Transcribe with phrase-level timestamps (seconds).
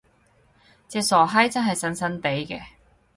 [0.89, 2.59] 隻傻閪真係神神地嘅！